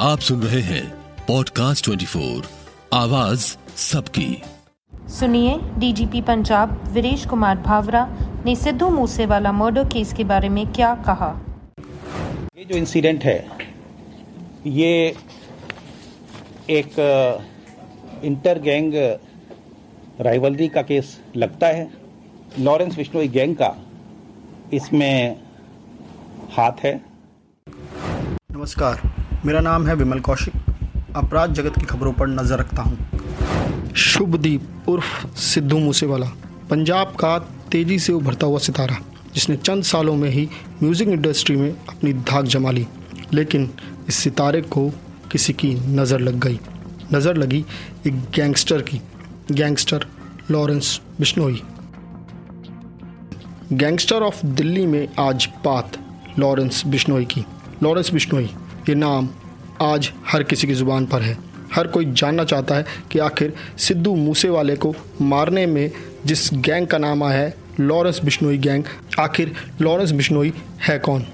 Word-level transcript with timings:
आप 0.00 0.18
सुन 0.18 0.42
रहे 0.42 0.60
हैं 0.60 0.90
पॉडकास्ट 1.28 1.84
24 1.84 2.44
आवाज़ 2.92 3.56
सबकी। 3.76 4.42
सुनिए 4.94 5.58
डीजीपी 5.78 6.20
पंजाब 6.20 6.88
वीरेश 6.92 7.26
कुमार 7.26 7.56
भावरा 7.56 8.16
ने 8.46 8.56
सिद्धू 8.56 8.90
मूसेवाला 8.90 9.52
मर्डर 9.52 9.84
केस 9.84 10.12
के 10.12 10.24
बारे 10.24 10.48
में 10.48 10.72
क्या 10.72 10.94
कहा। 10.94 11.28
ये 12.58 12.64
जो 12.64 12.76
इंसिडेंट 12.76 13.24
है 13.24 13.48
ये 14.66 15.16
एक 16.70 16.92
इंटर 18.24 18.58
गैंग 18.58 18.94
राइवलरी 20.20 20.68
का 20.68 20.82
केस 20.82 21.20
लगता 21.36 21.66
है। 21.66 21.90
लॉरेंस 22.58 22.96
विश्नोई 22.96 23.28
गैंग 23.28 23.56
का 23.56 23.74
इसमें 24.72 25.40
हाथ 26.50 26.84
है। 26.84 27.00
नमस्कार। 28.50 29.19
मेरा 29.46 29.60
नाम 29.60 29.86
है 29.86 29.94
विमल 29.94 30.18
कौशिक। 30.20 30.54
अपराध 31.16 31.52
जगत 31.54 31.78
की 31.78 31.86
खबरों 31.86 32.12
पर 32.12 32.26
नज़र 32.28 32.58
रखता 32.58 32.82
हूँ। 32.82 33.94
शुभदीप 33.96 34.88
उर्फ़ 34.88 35.26
सिद्धू 35.36 35.78
मूसेवाला, 35.78 36.26
पंजाब 36.70 37.14
का 37.20 37.38
तेज़ी 37.72 37.98
से 37.98 38.12
उभरता 38.12 38.46
हुआ 38.46 38.58
सितारा, 38.58 38.96
जिसने 39.34 39.56
चंद 39.56 39.84
सालों 39.84 40.16
में 40.16 40.28
ही 40.30 40.48
म्यूज़िक 40.82 41.08
इंडस्ट्री 41.08 41.56
में 41.56 41.70
अपनी 41.70 42.12
धाक 42.12 42.44
जमा 42.44 42.70
ली, 42.70 42.86
लेकिन 43.32 43.68
इस 44.08 44.14
सितारे 44.14 44.62
को 44.62 44.88
किसी 45.32 45.52
की 45.52 45.74
नज़र 45.90 46.20
लग 46.20 46.38
गई। 46.38 46.60
नज़र 47.14 47.36
लगी 47.36 47.64
एक 48.06 48.20
गैंगस्टर 48.34 48.82
की, 48.82 49.00
gangster 49.52 50.06
Lawrence 50.50 51.00
Bishnoi. 51.18 51.62
Gangster 53.72 54.22
of 54.22 54.46
Delhi 54.46 54.86
में 54.86 55.06
आज 55.18 55.48
बात 55.64 55.98
लॉरेंस 56.38 56.86
बिश्नोई 56.86 57.24
की। 57.24 57.44
लॉरेंस 57.82 58.12
बिश्नोई 58.12 58.50
ये 58.88 58.94
नाम 58.94 59.28
आज 59.82 60.10
हर 60.26 60.42
किसी 60.42 60.66
की 60.66 60.74
ज़ुबान 60.74 61.06
पर 61.06 61.22
है। 61.22 61.36
हर 61.74 61.86
कोई 61.86 62.04
जानना 62.12 62.44
चाहता 62.44 62.74
है 62.74 62.84
कि 63.10 63.18
आखिर 63.18 63.52
सिद्धू 63.78 64.14
मूसेवाले 64.16 64.76
को 64.76 64.94
मारने 65.22 65.66
में 65.66 65.90
जिस 66.26 66.48
गैंग 66.54 66.86
का 66.86 66.98
नाम 66.98 67.22
आया 67.24 67.38
है, 67.38 67.54
लॉरेंस 67.80 68.20
बिश्नोई 68.24 68.58
गैंग, 68.58 68.84
आखिर 69.18 69.52
लॉरेंस 69.80 70.10
बिश्नोई 70.10 70.52
है 70.88 70.98
कौन? 70.98 71.24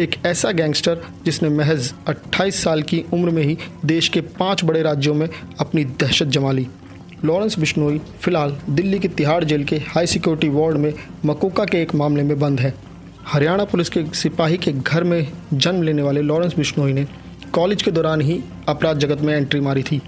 एक 0.00 0.14
ऐसा 0.26 0.50
गैंगस्टर 0.50 1.04
जिसने 1.24 1.48
महज 1.48 1.92
28 2.08 2.62
साल 2.64 2.82
की 2.82 3.04
उम्र 3.12 3.30
में 3.30 3.42
ही 3.42 3.58
देश 3.84 4.08
के 4.08 4.20
पाँच 4.20 4.64
बड़े 4.64 4.82
राज्यों 4.82 5.14
में 5.14 5.28
अपनी 5.60 5.84
दहशत 5.84 6.26
जमा 6.26 6.52
ली। 6.52 6.66
लॉरेंस 7.24 7.58
बिश्नोई 7.58 8.00
फ़िलहाल 8.20 8.56
दिल्ली 8.70 8.98
के 8.98 9.08
तिहाड़ 9.08 9.44
जेल 9.44 9.64
के 9.64 9.76
हाई 9.76 10.06
सिक्योरिटी 10.06 10.48
वार्ड 10.48 10.76
में 10.76 10.92
मकोका 11.26 11.64
के 11.64 11.82
एक 11.82 11.94
मामले 11.94 12.22
में 12.22 12.38
बंद 12.38 12.60
है। 12.60 12.74
हरियाणा 13.26 13.64
पुलिस 13.64 13.88
के 13.88 14.04
सिपाही 14.14 14.56
के 14.56 14.72
घर 14.72 15.04
में 15.04 15.26
जन्म 15.52 15.82
लेने 15.82 16.02
वाले 16.02 16.22
लॉरेंस 16.22 16.54
बिश्नोई 16.56 16.92
ने 16.92 17.06
कॉलेज 17.52 17.82
के 17.82 17.90
दौरान 17.90 18.20
ही 18.20 18.40
अपराध 18.68 18.98
जगत 18.98 19.20
में 19.20 19.34
एंट्री 19.34 19.60
मारी 19.60 19.82
थी। 19.82 20.00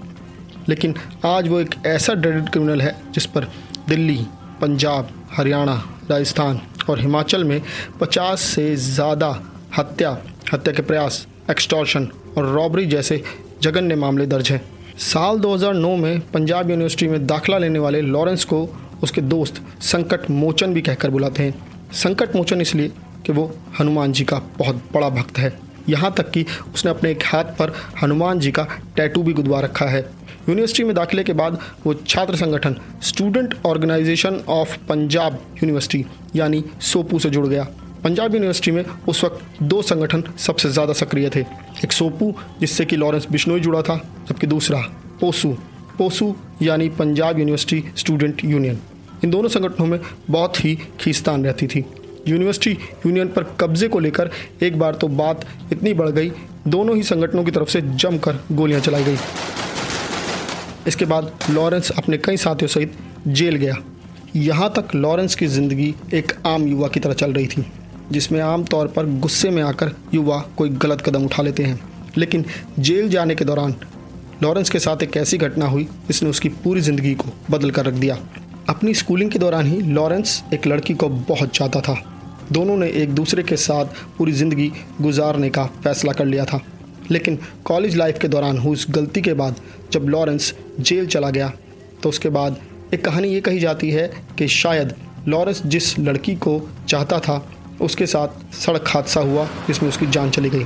लेकिन 0.69 0.93
आज 1.25 1.47
वो 1.47 1.59
एक 1.59 1.75
ऐसा 1.85 2.13
ड्रेडेड 2.13 2.49
क्रिमिनल 2.49 2.81
है, 2.81 2.95
जिस 3.13 3.25
पर 3.25 3.47
दिल्ली, 3.89 4.17
पंजाब, 4.61 5.09
हरियाणा, 5.31 5.75
राजस्थान 6.11 6.59
और 6.89 6.99
हिमाचल 6.99 7.43
में 7.43 7.61
50 8.01 8.41
से 8.45 8.75
ज़्यादा 8.75 9.29
हत्या 9.77 10.17
हत्या 10.53 10.73
के 10.73 10.81
प्रयास 10.81 11.25
एक्सटॉर्शन 11.51 12.07
और 12.37 12.45
रॉबरी 12.45 12.85
जैसे 12.85 13.21
जघन्य 13.61 13.95
मामले 13.95 14.25
दर्ज 14.25 14.51
हैं। 14.51 14.61
साल 14.99 15.39
2009 15.39 15.95
में 15.95 16.19
पंजाब 16.31 16.69
यूनिवर्सिटी 16.69 17.07
में 17.07 17.25
दाखिला 17.27 17.57
लेने 17.57 17.79
वाले 17.79 18.01
लॉरेंस 18.01 18.45
को 18.45 18.67
उसके 19.03 19.21
दोस्त 19.23 19.61
संकट 19.83 20.29
मोचन 20.29 20.73
भी 20.73 20.81
कहकर 20.81 21.09
बुलाते 21.09 21.43
हैं। 21.43 21.91
संकट 21.93 22.35
मोचन 22.35 22.61
इसलिए 22.61 22.91
कि 23.27 23.33
वो 23.33 23.51
हनुमान 23.79 24.11
जी 24.11 24.23
का 24.23 24.41
बहुत 24.57 24.83
बड़ा 24.93 25.09
भक्त 25.11 25.37
है। 25.37 25.53
यहाँ 25.89 26.13
तक 26.17 26.29
कि 26.31 26.45
उसने 26.73 26.91
अपने 26.91 27.11
एक 27.11 27.23
हाथ 27.25 27.43
पर 27.59 27.73
हनुमान 28.01 28.39
जी 28.39 28.51
का 28.51 28.67
टैटू 28.95 29.23
भी 29.23 29.33
गुदवा 29.33 29.59
रखा 29.59 29.85
है। 29.85 29.99
यूनिवर्सिटी 30.49 30.83
में 30.83 30.93
दाखिले 30.95 31.23
के 31.23 31.33
बाद 31.33 31.59
वो 31.85 31.93
छात्र 31.93 32.35
संगठन 32.35 32.75
student 33.03 33.55
organisation 33.65 34.39
of 34.49 34.77
Punjab 34.89 35.39
university 35.63 36.05
यानी 36.35 36.63
सोपू 36.83 37.19
से 37.19 37.29
जुड़ 37.29 37.45
गया। 37.47 37.63
पंजाब 38.03 38.35
यूनिवर्सिटी 38.35 38.71
में 38.71 38.83
उस 39.09 39.23
वक्त 39.23 39.63
दो 39.63 39.81
संगठन 39.81 40.23
सबसे 40.37 40.69
ज़्यादा 40.69 40.93
सक्रिय 40.93 41.29
थे। 41.35 41.39
एक 41.83 41.91
सोपू, 41.91 42.33
जिससे 42.59 42.85
कि 42.85 42.95
लॉरेंस 42.95 43.27
बिश्नोई 43.31 43.59
जुड़ा 43.59 43.81
था, 43.81 43.97
जबकि 44.29 44.47
दूसरा 44.47 44.79
पोसू। 45.21 45.49
पोसू 45.97 46.35
यानी 46.61 46.89
पंजाब 46.89 47.39
यूनिवर्सिटी 47.39 47.83
स्टूडेंट 47.97 48.45
यूनियन 48.45 48.79
इन 49.23 49.29
दोनों 49.29 49.49
संगठनों 49.49 49.87
में 49.87 49.99
बहुत 50.29 50.63
ही 50.65 50.75
खींचतान 50.99 51.45
रहती 51.45 51.67
थी। 51.67 51.85
यूनिवर्सिटी 52.27 52.71
यूनियन 53.05 53.27
पर 53.27 53.43
कब्जे 53.59 53.87
को 53.87 53.99
लेकर 53.99 54.29
एक 54.63 54.79
बार 54.79 54.95
तो 54.95 55.07
बात 55.07 55.45
इतनी 55.73 55.93
बढ़ 55.93 56.09
गई। 56.09 56.31
दोनों 56.67 56.95
ही 56.95 57.03
संगठनों 57.03 57.43
की 57.43 57.51
तरफ़ 57.51 57.69
से 57.69 57.81
जमकर 57.81 58.39
गोलियाँ 58.51 58.79
चलाई 58.81 59.03
गई। 59.03 59.17
इसके 60.87 61.05
बाद 61.05 61.31
लॉरेंस 61.49 61.91
अपने 61.91 62.17
कई 62.17 62.37
साथियों 62.37 62.69
सहित 62.69 62.93
जेल 63.27 63.55
गया। 63.55 63.75
यहाँ 64.35 64.71
तक 64.75 64.95
लॉरेंस 64.95 65.35
की 65.35 65.47
ज़िंदगी 65.47 65.93
एक 66.13 66.31
आम 66.45 66.67
युवा 66.67 66.87
की 66.87 66.99
तरह 66.99 67.13
चल 67.13 67.33
रही 67.33 67.47
थी, 67.47 67.65
जिसमें 68.11 68.39
आम 68.41 68.63
तौर 68.63 68.87
पर 68.87 69.05
गुस्से 69.19 69.49
में 69.49 69.61
आकर 69.63 69.91
युवा 70.13 70.39
कोई 70.57 70.69
गलत 70.69 71.01
कदम 71.01 71.25
उठा 71.25 71.43
लेते 71.43 71.63
हैं। 71.63 71.79
लेकिन 72.17 72.45
जेल 72.79 73.09
जाने 73.09 73.35
के 73.35 73.45
दौरान 73.45 73.75
लॉरेंस 74.43 74.69
के 74.69 74.79
साथ 74.79 75.03
एक 75.03 75.17
ऐसी 75.17 75.37
घटना 75.37 75.65
हुई, 75.65 75.83
जिसने 76.07 76.29
उसकी 76.29 76.49
पूरी 76.49 76.81
ज़िंदगी 76.81 77.13
को 77.15 77.29
बदल 77.51 77.71
कर 77.71 77.85
रख 77.85 77.93
दिया। 77.93 78.17
अपनी 78.69 78.93
स्कूलिंग 78.93 79.31
के 79.31 79.39
दौरान 79.39 79.67
ही 79.67 79.81
लॉरेंस 79.83 80.43
एक 80.53 80.67
लड़की 80.67 80.93
को 80.93 81.09
बहुत 81.09 81.49
चाहता 81.49 81.81
था। 81.81 81.93
दोनों 82.51 82.75
ने 82.77 82.87
एक 82.93 83.13
दूसरे 83.15 83.43
के 83.43 83.55
साथ 83.57 83.85
पूरी 84.17 84.31
ज़िंदगी 84.31 84.71
गुजारने 85.01 85.49
का 85.49 85.65
फैसला 85.83 86.13
कर 86.13 86.25
लिया 86.25 86.45
था। 86.45 86.61
लेकिन 87.11 87.37
कॉलेज 87.65 87.95
लाइफ 87.95 88.19
के 88.19 88.27
दौरान 88.27 88.57
हुई 88.57 88.73
उस 88.73 88.85
गलती 88.89 89.21
के 89.21 89.33
बाद 89.33 89.61
जब 89.91 90.07
लॉरेंस 90.09 90.53
जेल 90.79 91.07
चला 91.07 91.29
गया 91.29 91.51
तो 92.03 92.09
उसके 92.09 92.29
बाद 92.29 92.59
एक 92.93 93.03
कहानी 93.05 93.27
ये 93.27 93.41
कही 93.41 93.59
जाती 93.59 93.89
है 93.91 94.07
कि 94.37 94.47
शायद 94.47 94.93
लॉरेंस 95.27 95.61
जिस 95.65 95.97
लड़की 95.99 96.35
को 96.35 96.59
चाहता 96.89 97.19
था, 97.19 97.47
उसके 97.81 98.05
साथ 98.05 98.53
सड़क 98.55 98.87
हादसा 98.87 99.21
हुआ 99.21 99.45
जिसमें 99.67 99.89
उसकी 99.89 100.07
जान 100.07 100.29
चली 100.29 100.49
गई। 100.49 100.65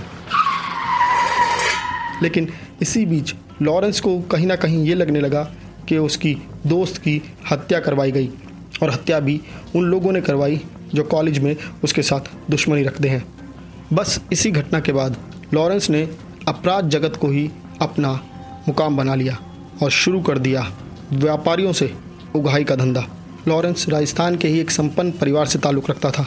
लेकिन 2.24 2.48
इसी 2.82 3.06
बीच 3.06 3.34
लॉरेंस 3.62 4.00
को 4.00 4.20
कहीं 4.22 4.48
ना 4.48 4.56
कहीं 4.56 4.84
ये 4.86 4.96
लगने 4.96 5.20
लगा 5.20 5.44
कि 5.90 5.98
उसकी 5.98 6.34
दोस्त 6.68 6.98
की 6.98 7.22
हत्या 7.52 7.80
करवाई 7.80 8.12
गई, 8.12 8.30
और 8.84 8.90
हत्या 8.90 9.20
भी 9.20 9.40
उन 9.76 9.84
लोगों 9.84 10.12
ने 10.12 10.22
करवाई 10.22 10.62
जो 10.96 11.04
कॉलेज 11.04 11.40
में 11.40 11.56
उसके 11.84 12.02
साथ 12.02 12.32
दुश्मनी 12.52 12.84
रखते 12.84 13.10
हैं। 13.10 13.24
बस 13.94 14.20
इसी 14.32 14.52
घटना 14.52 14.80
के 14.80 14.92
बाद 14.92 15.18
लॉरेंस 15.54 15.90
ने 15.90 16.04
अपराध 16.48 16.90
जगत 16.90 17.16
को 17.16 17.28
ही 17.28 17.50
अपना 17.82 18.12
मुकाम 18.68 18.98
बना 18.98 19.16
लिया 19.16 19.38
और 19.84 19.90
शुरू 19.92 20.22
कर 20.22 20.38
दिया 20.38 20.72
व्यापारियों 21.14 21.74
से 21.74 21.94
उगाही 22.36 22.64
का 22.64 22.76
धंधा। 22.76 23.06
लॉरेंस 23.48 23.88
राजस्थान 23.90 24.36
के 24.38 24.48
ही 24.48 24.60
एक 24.60 24.72
संपन्न 24.72 25.12
परिवार 25.12 25.46
से 25.46 25.60
ताल्लुक़ 25.60 25.92
रखता 25.92 26.12
था, 26.12 26.26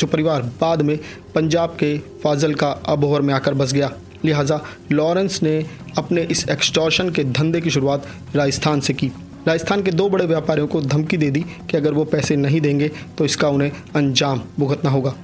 जो 0.00 0.06
परिवार 0.06 0.42
बाद 0.60 0.82
में 0.82 0.98
पंजाब 1.34 1.76
के 1.80 1.96
फाजल 2.22 2.54
का 2.54 2.70
अबोहर 2.86 3.22
में 3.22 3.34
आकर 3.34 3.54
बस 3.54 3.72
गया। 3.72 3.90
लिहाजा 4.24 4.60
लॉरेंस 4.92 5.42
ने 5.42 5.64
अपने 5.98 6.22
इस 6.22 6.48
एक्सटॉर्शन 6.48 7.10
के 7.10 7.24
धंधे 7.24 7.60
की 7.60 7.70
शुरुआत 7.70 8.06
राजस्थान 8.34 8.80
से 8.80 8.92
की। 8.92 9.10
राजस्थान 9.48 9.82
के 9.82 9.90
दो 9.90 10.08
बड़े 10.08 10.26
व्यापारियों 10.26 10.66
को 10.66 10.80
धमकी 10.80 11.16
दे 11.16 11.30
दी 11.30 11.40
कि 11.70 11.76
अगर 11.76 11.92
वो 11.92 12.04
पैसे 12.04 12.36
नहीं 12.36 12.60
देंगे 12.60 12.90
तो 13.18 13.24
इसका 13.24 13.48
उन्हें 13.48 13.70
अंजाम 13.96 14.40
भुगतना 14.58 14.90
होगा। 14.90 15.14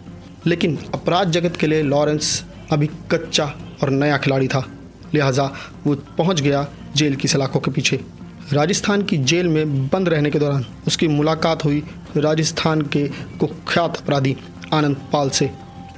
लेकिन 0.46 0.78
अपराध 0.94 1.30
जगत 1.30 1.56
के 1.56 1.66
लिए 1.66 1.82
लॉरेंस 1.82 2.44
अभी 2.72 2.86
कच्चा 3.10 3.44
और 3.82 3.90
नया 3.90 4.16
खिलाड़ी 4.18 4.48
था। 4.48 4.64
लिहाजा 5.14 5.44
वो 5.86 5.94
पहुँच 6.18 6.40
गया 6.40 6.66
जेल 6.96 7.16
की 7.16 7.28
सलाखों 7.28 7.60
के 7.60 7.70
पीछे। 7.70 8.00
राजस्थान 8.52 9.02
की 9.02 9.16
जेल 9.18 9.48
में 9.48 9.86
बंद 9.88 10.08
रहने 10.08 10.30
के 10.30 10.38
दौरान 10.38 10.64
उसकी 10.86 11.08
मुलाकात 11.08 11.64
हुई 11.64 11.82
राजस्थान 12.16 12.82
के 12.82 13.06
कुख्यात 13.40 13.96
अपराधी 13.96 14.36
आनंद 14.72 14.96
पाल 15.12 15.30
से। 15.30 15.50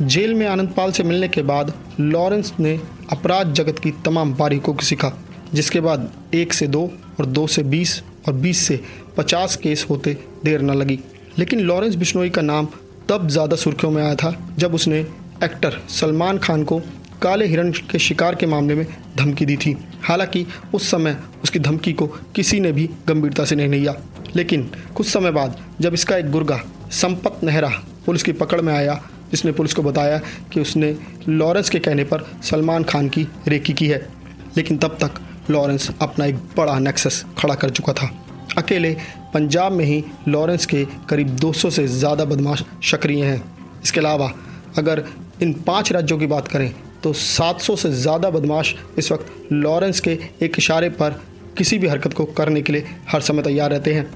जेल 0.03 0.35
में 0.35 0.47
आनंद 0.47 0.69
पाल 0.69 0.93
से 0.93 1.03
मिलने 1.03 1.29
के 1.29 1.43
बाद 1.43 1.73
लॉरेंस 2.01 2.53
ने 2.61 2.79
अपराध 3.13 3.53
जगत 3.53 3.79
की 3.79 3.91
तमाम 4.05 4.35
बारीकों 4.35 4.75
को 4.75 4.83
सीखा, 4.83 5.13
जिसके 5.55 5.81
बाद 5.81 6.11
एक 6.35 6.53
से 6.53 6.67
दो 6.67 6.91
और 7.21 7.27
दो 7.27 7.47
से 7.47 7.63
बीस 7.63 8.03
और 8.29 8.35
20 8.35 8.59
से 8.59 8.81
50 9.17 9.57
केस 9.57 9.87
होते 9.91 10.17
देर 10.45 10.63
न 10.63 10.71
लगी। 10.71 10.99
लेकिन 11.39 11.61
लॉरेंस 11.61 11.95
बिश्नोई 11.95 12.31
का 12.31 12.43
नाम 12.43 12.69
तब 13.09 13.29
ज़्यादा 13.29 13.57
सुर्खियों 13.57 13.93
में 13.93 14.03
आया 14.03 14.15
था, 14.15 14.55
जब 14.59 14.75
उसने 14.75 14.99
एक्टर 15.45 15.81
सलमान 15.89 16.39
खान 16.39 16.65
को 16.65 16.81
काले 17.23 17.47
हिरण 17.47 17.71
के 17.91 17.99
शिकार 17.99 18.35
के 18.35 18.47
मामले 18.47 18.75
में 18.75 18.87
धमकी 19.17 19.47
दी 19.47 19.57
थी। 19.57 19.77
हालाँकि 20.03 20.47
उस 20.75 20.91
समय 20.91 21.17
उसकी 21.43 21.59
धमकी 21.59 21.93
को 21.93 22.07
किसी 22.07 22.61
ने 22.61 22.73
भी 22.73 22.89
गंभीरता 23.09 23.45
से 23.45 23.57
नहीं 23.57 23.69
लिया। 23.69 23.95
लेकिन 24.37 24.71
कुछ 24.95 25.07
समय 25.07 25.31
बाद 25.31 25.59
जब 25.81 25.95
इसका 25.95 26.17
एक 26.17 26.31
गुर्गा, 26.31 26.61
संपत 26.91 27.41
नेहरा, 27.45 27.69
पुलिस 28.07 28.23
की 28.23 28.33
पकड़ 28.33 28.61
में 28.61 28.73
आया, 28.73 29.01
जिसने 29.31 29.53
पुलिस 29.53 29.75
को 29.75 29.83
बताया 29.83 30.21
कि 30.53 30.61
उसने 30.61 30.97
लॉरेंस 31.29 31.71
के 31.71 31.79
कहने 31.79 32.05
पर 32.05 32.27
सलमान 32.43 32.85
खान 32.85 33.09
की 33.09 33.27
रेकी 33.49 33.73
की 33.73 33.87
है। 33.87 34.07
लेकिन 34.57 34.79
तब 34.79 34.97
तक 35.03 35.21
लॉरेंस 35.51 35.91
अपना 36.03 36.27
एक 36.27 36.37
बड़ा 36.57 36.79
नेक्सस 36.79 37.25
खड़ा 37.39 37.55
कर 37.55 37.71
चुका 37.71 37.93
था। 37.93 38.11
अकेले 38.59 38.97
पंजाब 39.35 39.73
में 39.73 39.85
ही 39.85 40.03
लॉरेंस 40.29 40.67
के 40.67 40.85
करीब 41.09 41.37
200 41.37 41.71
से 41.71 41.87
ज़्यादा 41.89 42.25
बदमाश 42.27 42.65
सक्रिय 42.91 43.25
हैं। 43.25 43.43
इसके 43.83 44.01
अलावा 44.01 44.33
अगर 44.79 45.05
इन 45.43 45.53
पाँच 45.67 45.93
राज्यों 45.93 46.19
की 46.19 46.27
बात 46.27 46.49
करें 46.49 46.73
तो 47.03 47.13
700 47.15 47.77
से 47.77 47.91
ज़्यादा 47.93 48.31
बदमाश 48.31 48.75
इस 48.99 49.11
वक्त 49.13 49.53
लॉरेंस 49.53 50.01
के 50.01 50.19
एक 50.43 50.59
इशारे 50.59 50.89
पर 50.93 51.21
किसी 51.59 51.79
भी 51.79 51.89
हरकत 51.89 52.13
को 52.13 52.25
करने 52.33 52.63
के 52.63 52.73
लिए 52.73 52.85
हर 53.09 53.21
समय 53.21 53.43
तैयार 53.43 53.71
रहते 53.71 53.95
हैं। 53.95 54.11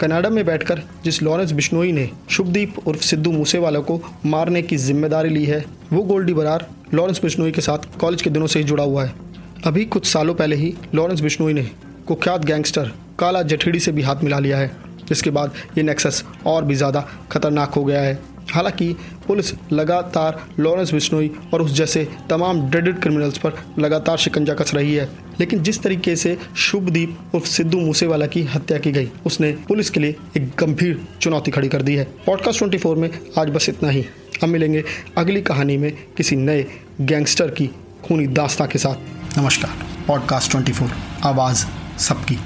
कनाडा 0.00 0.30
में 0.30 0.44
बैठकर 0.46 0.82
जिस 1.04 1.22
लॉरेंस 1.22 1.52
बिश्नोई 1.52 1.92
ने 1.92 2.08
शुभदीप 2.30 2.78
उर्फ़ 2.88 3.02
सिद्धू 3.02 3.30
मूसेवाला 3.32 3.80
को 3.80 4.00
मारने 4.26 4.62
की 4.62 4.76
ज़िम्मेदारी 4.76 5.28
ली 5.28 5.44
है, 5.44 5.64
वो 5.92 6.02
गोल्डी 6.02 6.34
बरार 6.34 6.66
लॉरेंस 6.94 7.22
बिश्नोई 7.22 7.52
के 7.52 7.60
साथ 7.60 7.98
कॉलेज 8.00 8.22
के 8.22 8.30
दिनों 8.30 8.46
से 8.46 8.58
ही 8.58 8.64
जुड़ा 8.64 8.84
हुआ 8.84 9.04
है। 9.04 9.14
अभी 9.64 9.84
कुछ 9.84 10.06
सालों 10.06 10.34
पहले 10.34 10.56
ही 10.56 10.74
लॉरेंस 10.94 11.20
बिश्नोई 11.20 11.52
ने 11.52 11.62
कुख्यात 12.06 12.44
गैंगस्टर 12.44 12.90
काला 13.18 13.42
जठेड़ी 13.42 13.80
से 13.80 13.92
भी 13.92 14.02
हाथ 14.02 14.22
मिला 14.24 14.38
लिया 14.38 14.58
है, 14.58 14.70
जिसके 15.08 15.30
बाद 15.30 15.52
ये 15.78 15.82
नेक्सस 15.82 16.22
और 16.46 16.64
भी 16.64 16.74
ज़्यादा 16.74 17.00
खतरनाक 17.32 17.74
हो 17.74 17.84
गया 17.84 18.00
है। 18.00 18.18
हालाँकि 18.52 18.92
पुलिस 19.26 19.52
लगातार 19.72 20.40
लॉरेंस 20.58 20.92
बिश्नोई 20.92 21.30
और 21.54 21.62
उस 21.62 21.72
जैसे 21.72 22.06
तमाम 22.30 22.60
ड्रेडेड 22.70 23.00
क्रिमिनल्स 23.00 23.38
पर 23.38 23.54
लगातार 23.78 24.16
शिकंजा 24.16 24.54
कस 24.54 24.74
रही 24.74 24.94
है, 24.94 25.08
लेकिन 25.40 25.62
जिस 25.62 25.82
तरीके 25.82 26.16
से 26.16 26.36
शुभदीप 26.56 27.34
उर्फ़ 27.34 27.46
सिद्धू 27.46 27.80
मूसेवाला 27.80 28.26
की 28.26 28.42
हत्या 28.44 28.78
की 28.78 28.92
गई, 28.92 29.10
उसने 29.26 29.50
पुलिस 29.68 29.90
के 29.90 30.00
लिए 30.00 30.16
एक 30.36 30.50
गंभीर 30.58 31.00
चुनौती 31.20 31.50
खड़ी 31.50 31.68
कर 31.68 31.82
दी 31.82 31.94
है। 31.94 32.04
पॉडकास्ट 32.26 32.60
24 32.60 32.94
में 32.96 33.10
आज 33.38 33.50
बस 33.50 33.68
इतना 33.68 33.90
ही। 33.90 34.04
हम 34.42 34.50
मिलेंगे 34.50 34.84
अगली 35.18 35.42
कहानी 35.42 35.76
में 35.76 35.92
किसी 36.16 36.36
नए 36.36 36.66
गैंगस्टर 37.00 37.50
की 37.50 37.70
खूनी 38.08 38.26
दास्ता 38.26 38.66
के 38.66 38.78
साथ। 38.78 39.38
नमस्कार 39.38 40.04
पॉडकास्ट 40.06 40.52
24 40.52 40.90
आवाज़ 41.24 41.66
सबकी। 41.98 42.38